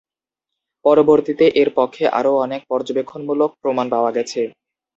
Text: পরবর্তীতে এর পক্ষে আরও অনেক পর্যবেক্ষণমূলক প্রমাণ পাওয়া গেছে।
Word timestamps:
পরবর্তীতে 0.85 1.45
এর 1.61 1.69
পক্ষে 1.77 2.03
আরও 2.19 2.31
অনেক 2.45 2.61
পর্যবেক্ষণমূলক 2.71 3.49
প্রমাণ 3.61 3.85
পাওয়া 3.93 4.11
গেছে। 4.17 4.41